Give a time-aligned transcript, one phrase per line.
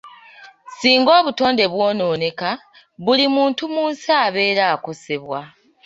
[0.77, 2.49] Singa obutonde bwonooneka,
[3.03, 5.39] buli muntu mu nsi abeera akosebwa.